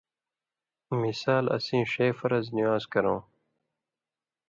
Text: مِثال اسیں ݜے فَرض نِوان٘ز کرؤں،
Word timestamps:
مِثال 1.01 1.43
اسیں 1.55 1.83
ݜے 1.91 2.07
فَرض 2.19 2.45
نِوان٘ز 2.55 2.83
کرؤں، 2.93 3.21